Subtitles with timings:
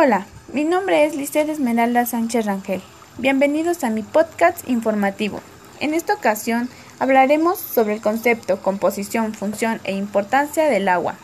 [0.00, 2.80] Hola, mi nombre es Lisset Esmeralda Sánchez Rangel.
[3.16, 5.40] Bienvenidos a mi podcast informativo.
[5.80, 6.68] En esta ocasión
[7.00, 11.16] hablaremos sobre el concepto, composición, función e importancia del agua.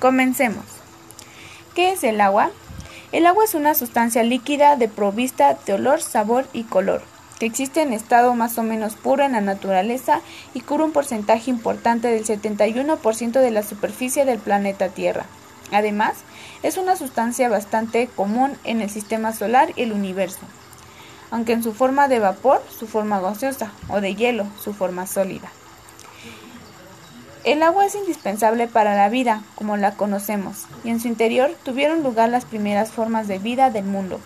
[0.00, 0.64] Comencemos.
[1.76, 2.50] ¿Qué es el agua?
[3.12, 7.00] El agua es una sustancia líquida de provista de olor, sabor y color,
[7.38, 10.20] que existe en estado más o menos puro en la naturaleza
[10.52, 15.26] y cubre un porcentaje importante del 71% de la superficie del planeta Tierra.
[15.74, 16.14] Además,
[16.62, 20.46] es una sustancia bastante común en el sistema solar y el universo,
[21.32, 25.50] aunque en su forma de vapor, su forma gaseosa, o de hielo, su forma sólida.
[27.42, 32.04] El agua es indispensable para la vida, como la conocemos, y en su interior tuvieron
[32.04, 34.20] lugar las primeras formas de vida del mundo.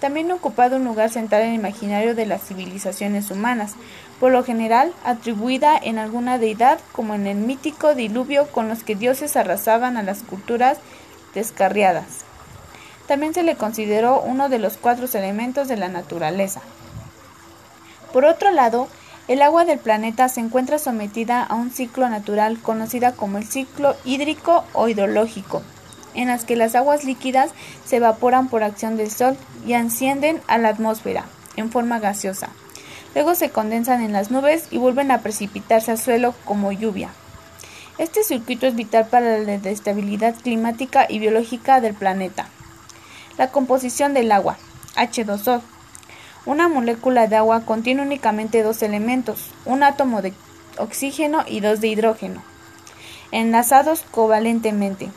[0.00, 3.74] También ha ocupado un lugar central en el imaginario de las civilizaciones humanas,
[4.20, 8.94] por lo general atribuida en alguna deidad como en el mítico diluvio con los que
[8.94, 10.78] dioses arrasaban a las culturas
[11.34, 12.24] descarriadas.
[13.06, 16.60] También se le consideró uno de los cuatro elementos de la naturaleza.
[18.12, 18.88] Por otro lado,
[19.28, 23.96] el agua del planeta se encuentra sometida a un ciclo natural conocida como el ciclo
[24.04, 25.62] hídrico o hidrológico,
[26.16, 27.50] en las que las aguas líquidas
[27.84, 32.48] se evaporan por acción del sol y ascienden a la atmósfera en forma gaseosa.
[33.14, 37.10] Luego se condensan en las nubes y vuelven a precipitarse al suelo como lluvia.
[37.98, 42.48] Este circuito es vital para la estabilidad climática y biológica del planeta.
[43.38, 44.58] La composición del agua.
[44.96, 45.62] H2O.
[46.44, 50.32] Una molécula de agua contiene únicamente dos elementos, un átomo de
[50.78, 52.42] oxígeno y dos de hidrógeno,
[53.32, 55.10] enlazados covalentemente.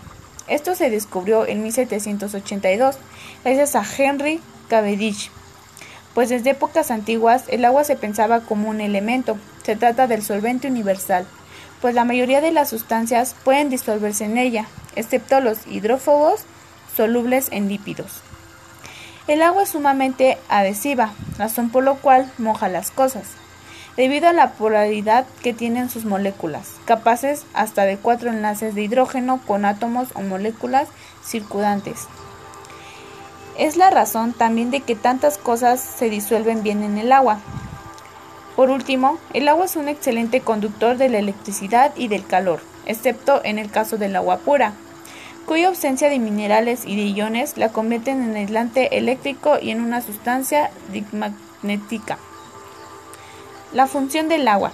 [0.50, 2.97] Esto se descubrió en 1782
[3.44, 5.30] gracias a Henry Cavendish,
[6.16, 10.67] pues desde épocas antiguas el agua se pensaba como un elemento, se trata del solvente
[10.67, 11.28] universal,
[11.81, 16.41] pues la mayoría de las sustancias pueden disolverse en ella, excepto los hidrófobos
[16.97, 18.22] solubles en lípidos.
[19.28, 23.28] El agua es sumamente adhesiva, razón por lo cual moja las cosas
[23.99, 29.41] debido a la polaridad que tienen sus moléculas, capaces hasta de cuatro enlaces de hidrógeno
[29.45, 30.87] con átomos o moléculas
[31.21, 32.07] circundantes.
[33.57, 37.39] Es la razón también de que tantas cosas se disuelven bien en el agua.
[38.55, 43.43] Por último, el agua es un excelente conductor de la electricidad y del calor, excepto
[43.43, 44.75] en el caso del agua pura,
[45.45, 49.99] cuya ausencia de minerales y de iones la convierten en aislante eléctrico y en una
[49.99, 50.71] sustancia
[51.11, 52.17] magnética.
[53.72, 54.72] La función del agua.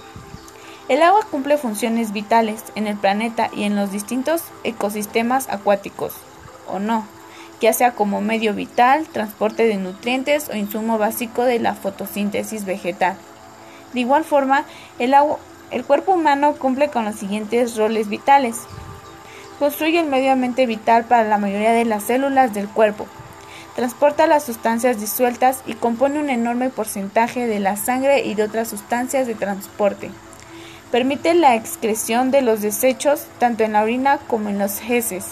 [0.88, 6.14] El agua cumple funciones vitales en el planeta y en los distintos ecosistemas acuáticos,
[6.66, 7.06] o no,
[7.60, 13.18] ya sea como medio vital, transporte de nutrientes o insumo básico de la fotosíntesis vegetal.
[13.92, 14.64] De igual forma,
[14.98, 15.40] el, agua,
[15.70, 18.56] el cuerpo humano cumple con los siguientes roles vitales.
[19.58, 23.06] Construye el medio ambiente vital para la mayoría de las células del cuerpo,
[23.76, 28.68] transporta las sustancias disueltas y compone un enorme porcentaje de la sangre y de otras
[28.68, 30.10] sustancias de transporte.
[30.90, 35.26] Permite la excreción de los desechos tanto en la orina como en los heces.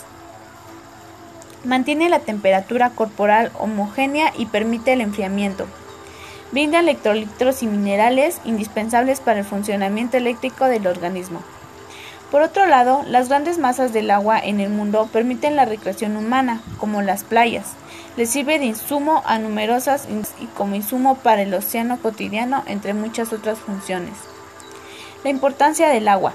[1.64, 5.66] Mantiene la temperatura corporal homogénea y permite el enfriamiento.
[6.52, 11.42] Brinda electrolitos y minerales indispensables para el funcionamiento eléctrico del organismo.
[12.30, 16.60] Por otro lado, las grandes masas del agua en el mundo permiten la recreación humana,
[16.78, 17.72] como las playas.
[18.16, 20.06] Le sirve de insumo a numerosas
[20.40, 24.14] y como insumo para el océano cotidiano, entre muchas otras funciones.
[25.24, 26.32] La importancia del agua.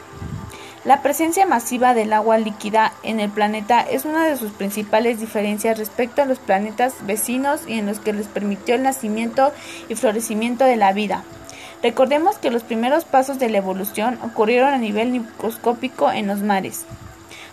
[0.83, 5.77] La presencia masiva del agua líquida en el planeta es una de sus principales diferencias
[5.77, 9.53] respecto a los planetas vecinos y en los que les permitió el nacimiento
[9.87, 11.23] y florecimiento de la vida.
[11.81, 16.85] Recordemos que los primeros pasos de la evolución ocurrieron a nivel microscópico en los mares.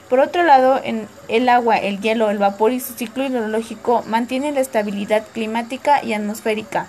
[0.08, 4.54] Por otro lado, en el agua, el hielo, el vapor y su ciclo hidrológico mantienen
[4.54, 6.86] la estabilidad climática y atmosférica,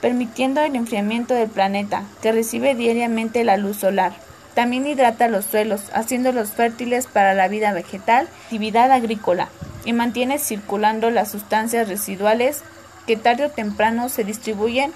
[0.00, 4.14] permitiendo el enfriamiento del planeta, que recibe diariamente la luz solar.
[4.54, 9.48] También hidrata los suelos, haciéndolos fértiles para la vida vegetal actividad agrícola,
[9.84, 12.62] y mantiene circulando las sustancias residuales
[13.06, 14.92] que tarde o temprano se distribuyen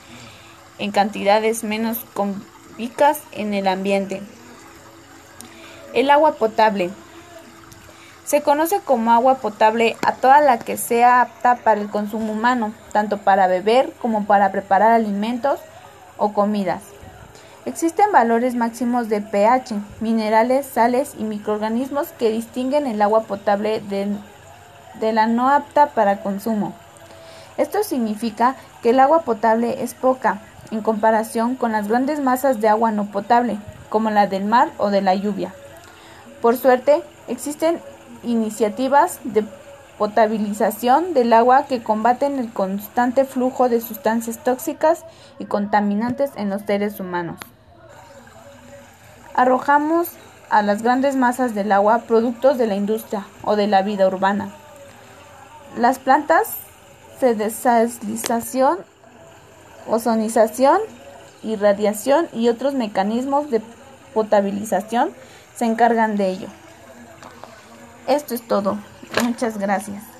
[0.78, 4.22] en cantidades menos convicas en el ambiente.
[5.92, 6.90] El agua potable.
[8.26, 12.74] Se conoce como agua potable a toda la que sea apta para el consumo humano,
[12.90, 15.60] tanto para beber como para preparar alimentos
[16.16, 16.82] o comidas.
[17.66, 24.08] Existen valores máximos de pH, minerales, sales y microorganismos que distinguen el agua potable de,
[25.12, 26.74] la no apta para consumo.
[27.56, 30.40] Esto significa que el agua potable es poca,
[30.72, 33.56] en comparación con las grandes masas de agua no potable,
[33.88, 35.54] como la del mar o de la lluvia.
[36.42, 37.80] Por suerte, existen
[38.22, 39.44] iniciativas de
[39.98, 45.04] potabilización del agua que combaten el constante flujo de sustancias tóxicas
[45.38, 47.40] y contaminantes en los seres humanos.
[49.34, 50.08] Arrojamos
[50.50, 54.50] a las grandes masas del agua productos de la industria o de la vida urbana.
[55.76, 56.48] Las plantas
[57.18, 58.78] se desalización,
[59.88, 60.80] ozonización,
[61.42, 63.60] irradiación y otros mecanismos de
[64.14, 65.10] potabilización
[65.54, 66.48] se encargan de ello.
[68.06, 68.78] Esto es todo.
[69.22, 70.15] Muchas gracias.